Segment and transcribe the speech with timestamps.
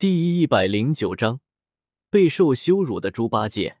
[0.00, 1.40] 第一百零九章，
[2.08, 3.80] 备受羞辱的猪八戒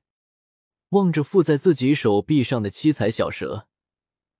[0.88, 3.68] 望着附在自己手臂上的七彩小蛇，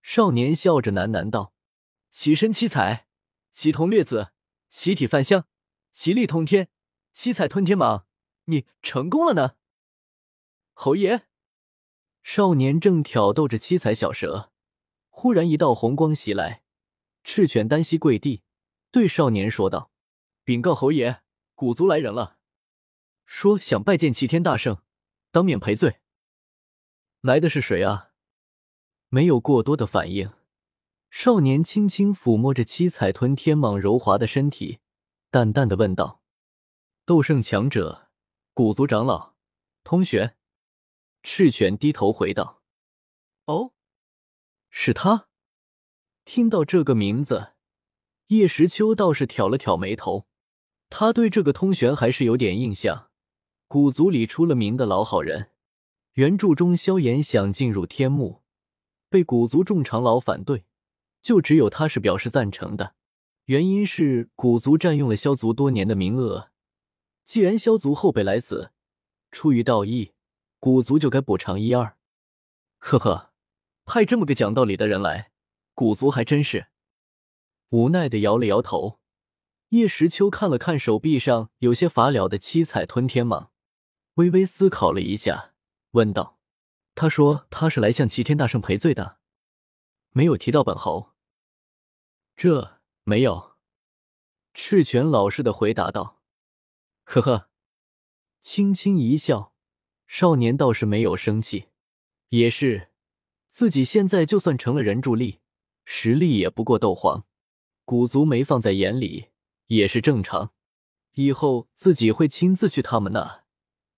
[0.03, 1.53] 少年笑着喃喃道
[2.11, 3.07] ：“其身七彩，
[3.53, 4.33] 其瞳略紫，
[4.69, 5.47] 其体泛香，
[5.93, 6.69] 其力通天，
[7.13, 8.07] 七彩吞天蟒，
[8.47, 9.55] 你成功了呢！”
[10.75, 11.29] 侯爷，
[12.25, 14.51] 少年正挑逗着七彩小蛇，
[15.11, 16.65] 忽然一道红光袭来，
[17.23, 18.43] 赤犬单膝跪地，
[18.91, 19.93] 对少年说道
[20.43, 21.21] ：“禀告侯爷。”
[21.59, 22.39] 古族来人了，
[23.27, 24.81] 说想拜见齐天大圣，
[25.33, 25.99] 当面赔罪。
[27.21, 28.13] 来的是谁啊？
[29.09, 30.33] 没有过多的反应，
[31.11, 34.79] 少年轻轻抚摸着七彩吞天蟒柔滑的身体，
[35.33, 36.23] 淡淡的问道
[37.05, 38.09] ：“斗圣强者，
[38.55, 39.35] 古族长老
[39.83, 40.37] 通玄。”
[41.25, 42.63] 赤犬低头回道
[43.47, 43.73] ：“哦，
[44.71, 45.27] 是他。”
[46.25, 47.55] 听到这个名字，
[48.29, 50.28] 叶时秋倒是挑了挑眉头。
[50.91, 53.11] 他对这个通玄还是有点印象，
[53.67, 55.51] 古族里出了名的老好人。
[56.15, 58.43] 原著中，萧炎想进入天幕，
[59.09, 60.65] 被古族众长老反对，
[61.23, 62.95] 就只有他是表示赞成的。
[63.45, 66.51] 原因是古族占用了萧族多年的名额，
[67.25, 68.73] 既然萧族后辈来此，
[69.31, 70.13] 出于道义，
[70.59, 71.97] 古族就该补偿一二。
[72.79, 73.33] 呵呵，
[73.85, 75.31] 派这么个讲道理的人来，
[75.75, 76.67] 古族还真是
[77.71, 78.99] 无奈的摇了摇头。
[79.71, 83.51] 叶时秋看了看手臂上有些乏了的七彩吞天蟒，
[84.15, 85.53] 微微思考了一下，
[85.91, 86.39] 问道
[86.95, 89.19] ：“他说他是来向齐天大圣赔罪的，
[90.13, 91.11] 没有提到本侯。”
[92.35, 93.57] 这没有。
[94.55, 96.23] 赤犬老实的回答道
[97.05, 97.51] ：“呵呵。”
[98.41, 99.53] 轻轻一笑，
[100.07, 101.67] 少年倒是没有生气，
[102.31, 102.89] 也是，
[103.51, 105.41] 自己现在就算成了人柱力，
[105.85, 107.27] 实力也不过斗皇，
[107.85, 109.29] 古族没放在眼里。
[109.69, 110.53] 也是正常，
[111.13, 113.45] 以后自己会亲自去他们那，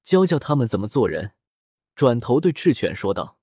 [0.02, 1.32] 教教他们怎么做人。
[1.94, 3.38] 转头对赤犬说道：“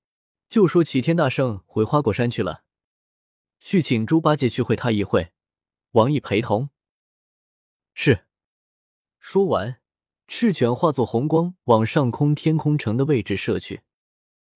[0.49, 2.63] 就说齐天大圣回花果山去了，
[3.59, 5.33] 去请猪八戒去会他一会，
[5.91, 6.69] 王毅陪同。”
[7.93, 8.25] 是。
[9.19, 9.81] 说完，
[10.27, 13.81] 赤犬化作红光往上空天空城的位置射去。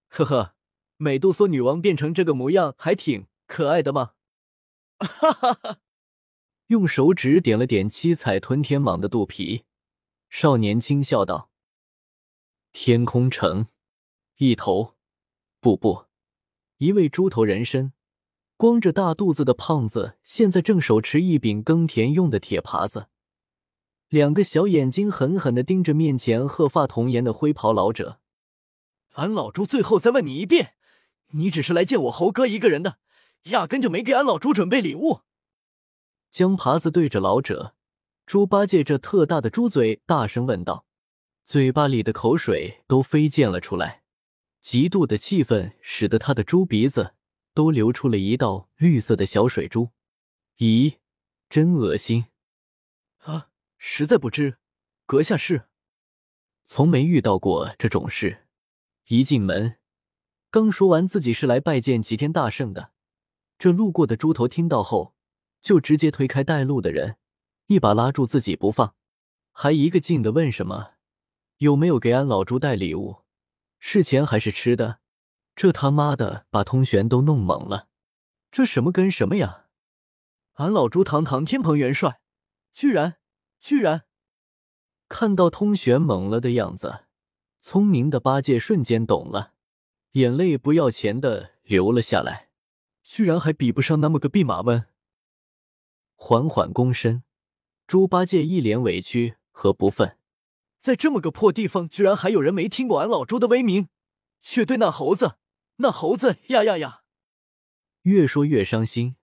[0.07, 0.55] 呵呵，
[0.97, 4.13] 美杜莎女王变成这个模样还挺可爱的吗？
[4.99, 5.77] 哈哈哈。
[6.71, 9.65] 用手指点了点七彩吞天蟒的肚皮，
[10.29, 11.51] 少年轻笑道
[12.71, 13.67] ：“天空城，
[14.37, 14.95] 一头，
[15.59, 16.05] 不不，
[16.77, 17.91] 一位猪头人身，
[18.55, 23.07] 光着大肚子的胖子，现在正手持一柄耕田用的铁耙子，
[24.07, 28.21] 两个小眼睛狠狠的盯着面前鹤发童颜的灰袍老者。
[29.15, 30.75] 俺老猪最后再问你一遍，
[31.31, 32.99] 你只是来见我猴哥一个人的，
[33.51, 35.23] 压根就没给俺老猪准备礼物。”
[36.31, 37.75] 将耙子对着老者，
[38.25, 40.85] 猪八戒这特大的猪嘴大声问道，
[41.43, 44.03] 嘴巴里的口水都飞溅了出来，
[44.61, 47.15] 极度的气愤使得他的猪鼻子
[47.53, 49.89] 都流出了一道绿色的小水珠。
[50.59, 50.99] 咦，
[51.49, 52.27] 真恶心！
[53.23, 54.57] 啊，实在不知，
[55.05, 55.67] 阁下是？
[56.63, 58.45] 从没遇到过这种事。
[59.07, 59.77] 一进门，
[60.49, 62.91] 刚说完自己是来拜见齐天大圣的，
[63.59, 65.13] 这路过的猪头听到后。
[65.61, 67.17] 就直接推开带路的人，
[67.67, 68.95] 一把拉住自己不放，
[69.51, 70.93] 还一个劲的问什么
[71.57, 73.23] 有没有给俺老猪带礼物，
[73.79, 74.99] 是钱还是吃的？
[75.55, 77.87] 这他妈的把通玄都弄懵了，
[78.51, 79.67] 这什么跟什么呀？
[80.53, 82.21] 俺老猪堂堂天蓬元帅，
[82.71, 83.17] 居然
[83.59, 84.05] 居然
[85.07, 87.05] 看到通玄懵了的样子，
[87.59, 89.53] 聪明的八戒瞬间懂了，
[90.13, 92.49] 眼泪不要钱的流了下来，
[93.03, 94.85] 居然还比不上那么个弼马温。
[96.23, 97.23] 缓缓躬身，
[97.87, 100.17] 猪八戒一脸委屈和不忿，
[100.77, 103.89] 在这么个破地方，居然还有人没听过俺老猪的威名，
[104.43, 105.37] 却对那猴子，
[105.77, 107.01] 那猴子呀呀呀！
[108.03, 109.15] 越说越伤心，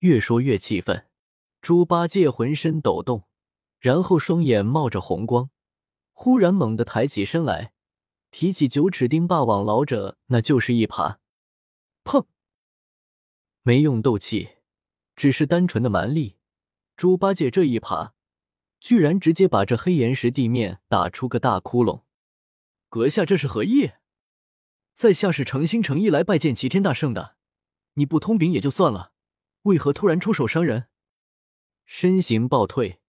[0.00, 1.08] 越说越气愤。
[1.62, 3.26] 猪八戒浑身抖动，
[3.80, 5.48] 然后双眼冒着红光，
[6.12, 7.72] 忽然猛地抬起身来，
[8.30, 11.16] 提起九齿钉耙往老者那就是一耙。
[12.04, 12.26] 砰！
[13.62, 14.50] 没用斗气，
[15.16, 16.36] 只是单纯的蛮力。
[17.02, 18.12] 猪八戒这一耙，
[18.78, 22.04] 居然直接把这黑岩石地面打出个大窟窿。
[22.88, 23.94] 阁下这是何意？
[24.94, 27.34] 在下是诚心诚意来拜见齐天大圣的，
[27.94, 29.12] 你不通禀也就算了，
[29.62, 30.86] 为何突然出手伤人？
[31.86, 33.00] 身形暴退，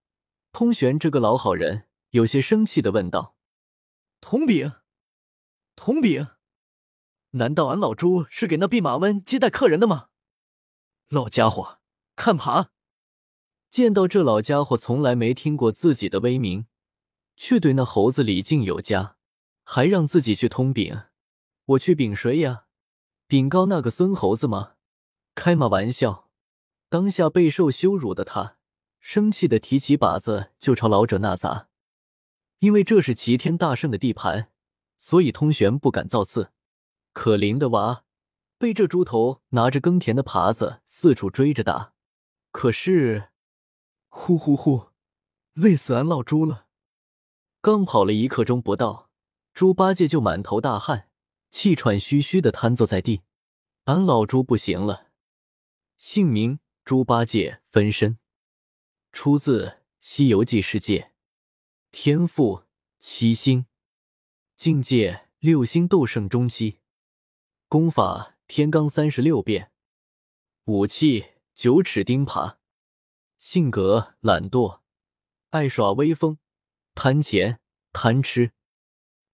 [0.51, 3.35] 通玄这个老好人有些生气的问道
[4.19, 4.71] ：“通禀，
[5.75, 6.29] 通禀，
[7.33, 10.07] 难道俺老猪是给那弼马温接待客人的吗？
[11.09, 11.77] 老家伙，
[12.15, 12.69] 看耙！”
[13.73, 16.67] 见到这老家伙从来没听过自己的威名，
[17.35, 19.15] 却对那猴子礼敬有加，
[19.63, 21.05] 还让自己去通禀。
[21.65, 22.65] 我去禀谁呀？
[23.25, 24.73] 禀告那个孙猴子吗？
[25.33, 26.29] 开嘛玩笑！
[26.87, 28.57] 当下备受羞辱的他，
[28.99, 31.69] 生气的提起把子就朝老者那砸。
[32.59, 34.51] 因为这是齐天大圣的地盘，
[34.99, 36.51] 所以通玄不敢造次。
[37.11, 38.03] 可怜的娃，
[38.59, 41.93] 被这猪头拿着耕田的耙子四处追着打。
[42.51, 43.29] 可是，
[44.15, 44.89] 呼呼呼，
[45.53, 46.67] 累死俺老猪了！
[47.61, 49.09] 刚跑了一刻钟不到，
[49.55, 51.09] 猪八戒就满头大汗，
[51.49, 53.23] 气喘吁吁的瘫坐在地。
[53.85, 55.09] 俺老猪不行了。
[55.97, 58.19] 姓名：猪八戒，分身，
[59.11, 59.65] 出自
[59.99, 61.11] 《西游记》世界。
[61.91, 62.63] 天赋：
[62.99, 63.65] 七星，
[64.55, 66.79] 境界：六星斗圣中期，
[67.67, 69.71] 功法：天罡三十六变，
[70.65, 71.25] 武器：
[71.55, 72.57] 九齿钉耙，
[73.45, 74.79] 性格：懒惰，
[75.49, 76.37] 爱耍威风，
[76.95, 77.59] 贪钱，
[77.91, 78.53] 贪吃。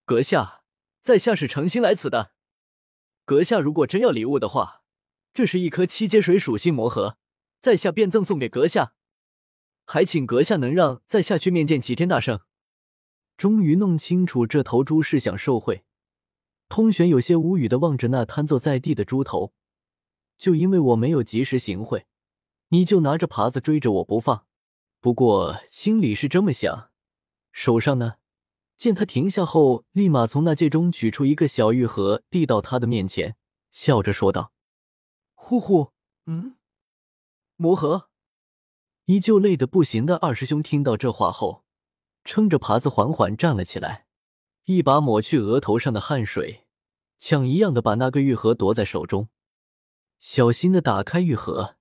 [0.04, 0.64] 阁下，
[1.00, 2.32] 在下是诚心来此的。
[3.24, 4.82] 阁下如果真要礼物的话。
[5.32, 7.20] 这是一颗七阶水属性魔核，
[7.62, 8.96] 在下便赠送给阁下，
[9.86, 12.40] 还请阁下能让在下去面见齐天大圣。
[13.38, 15.86] 终于弄清楚这头猪是想受贿，
[16.68, 19.54] 通玄有些无语的望着那瘫坐在地的猪头。
[20.40, 22.08] 就因为我没有及时行贿，
[22.70, 24.46] 你就拿着耙子追着我不放。
[25.00, 26.90] 不过心里是这么想，
[27.52, 28.16] 手上呢？
[28.76, 33.36] 见他停下后，立马从那戒中取出一个小玉盒，递到他的面前，
[33.72, 34.54] 笑着说道。
[35.34, 35.92] 呼呼，
[36.26, 36.56] 嗯，
[37.58, 38.10] 魔盒。
[39.06, 41.66] 依旧累得不行的二师兄听到这话后，
[42.24, 44.06] 撑着耙子缓缓站了起来，
[44.66, 46.68] 一把抹去额头上的汗水，
[47.18, 49.30] 抢一样的把那个玉盒夺在手中，
[50.20, 51.78] 小心的打开玉盒，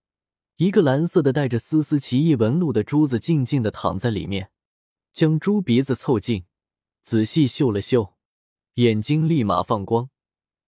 [0.58, 4.50] 一个蓝色的带着丝丝奇异纹路的珠子静静的躺在里面，
[5.12, 6.46] 将猪鼻子凑近，
[7.00, 8.16] 仔细嗅了嗅，
[8.74, 10.10] 眼睛立马放光，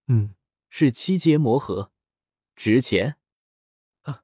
[0.06, 0.36] 嗯，
[0.68, 1.90] 是七阶魔盒。
[2.54, 3.16] 值钱
[4.02, 4.22] 啊！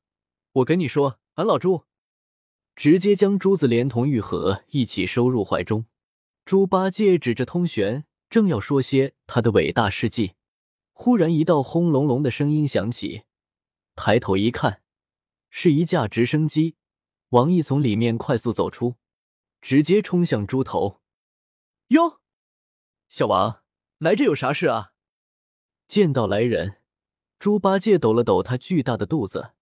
[0.53, 1.83] 我跟你说，俺老猪
[2.77, 5.87] 直接将珠子连同玉盒一起收入怀中。
[6.45, 10.35] 猪八戒指着通玄，正要说些他的伟大事迹，
[10.93, 13.25] 忽然一道轰隆隆的声音响起，
[13.97, 14.83] 抬头一看，
[15.51, 16.77] 是一架直升机。
[17.31, 18.97] 王毅从里面快速走出，
[19.61, 21.01] 直接冲向猪头。
[21.89, 22.21] 哟，
[23.09, 23.63] 小王，
[23.99, 24.93] 来这有啥事啊？
[25.89, 26.83] 见到来人。
[27.39, 29.53] 猪八戒抖了抖他巨大的肚子，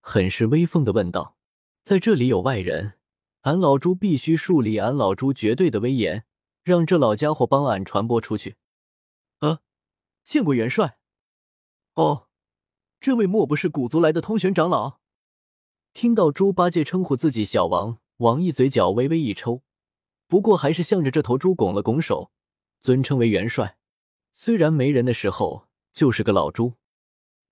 [0.00, 1.36] 很是威风的问道
[1.84, 2.98] ：“在这里有外人，
[3.42, 6.24] 俺老猪必须树立俺老猪绝对的威严，
[6.64, 8.56] 让这老家伙帮俺传播出去。
[9.38, 9.60] ”“啊，
[10.24, 10.98] 见过元帅。
[11.94, 12.28] ”“哦，
[12.98, 15.00] 这位莫不是古族来的通玄长老？”
[15.94, 19.62] 听到猪八戒称呼自己小王，王毅嘴角微微一抽，
[20.26, 22.32] 不过还是向着这头猪拱了拱手，
[22.80, 23.76] 尊称为元帅。
[24.32, 26.74] 虽然没人的时候就是个老猪。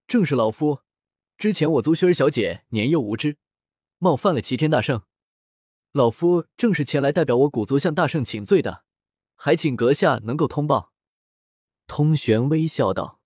[0.08, 0.80] 正是老夫，
[1.36, 3.36] 之前我族薰儿小姐年幼无知，
[3.98, 5.02] 冒犯了齐天大圣，
[5.92, 8.84] 老夫正是前来代表我古族向大圣请罪的，
[9.36, 10.92] 还请阁下能够通报。
[11.86, 13.20] 通玄微笑道：“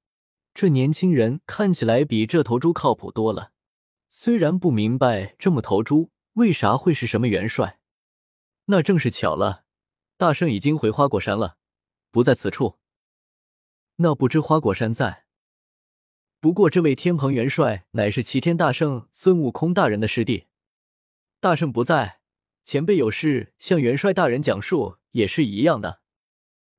[0.52, 3.52] 这年轻人看起来比这头猪靠谱多了，
[4.16, 7.80] 虽然不明白这么头猪为啥会是什么元帅，
[8.66, 9.64] 那正是巧了，
[10.16, 11.58] 大圣已经回花果山了，
[12.12, 12.78] 不在此处。
[13.96, 15.24] 那不知花果山在？”
[16.38, 20.46] 不过，这位天蓬元帅乃是齐天大圣孙悟空大人的师弟，
[21.40, 22.20] 大圣不在，
[22.64, 26.00] 前辈有事向元帅大人讲述也是一样的。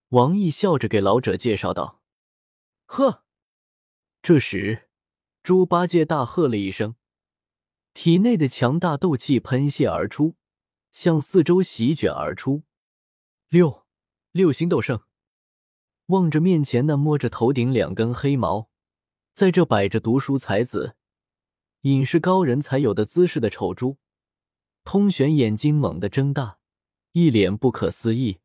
[0.08, 2.02] 王毅笑着给老者介绍道
[2.88, 3.26] ：“呵。”
[4.24, 4.88] 这时，
[5.44, 6.96] 猪八戒大喝了一声，
[7.96, 10.36] 体内的强大斗气喷泄而出，
[10.92, 12.64] 向四周席卷而出。
[13.48, 13.86] 六
[14.34, 15.02] 六星斗圣
[16.08, 18.70] 望着面前那摸着头顶两根黑毛。
[19.32, 20.98] 在这摆着读书才子、
[21.82, 23.98] 隐士高人才有的姿势的丑猪，
[24.84, 26.60] 通玄眼睛猛地睁大，
[27.14, 28.40] 一脸不可思议。